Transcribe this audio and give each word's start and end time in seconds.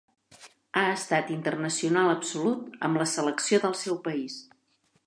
Ha 0.79 0.85
estat 0.93 1.29
internacional 1.35 2.09
absolut 2.15 2.81
amb 2.89 3.03
la 3.05 3.09
selecció 3.13 3.65
del 3.69 3.79
seu 3.87 4.03
país. 4.11 4.43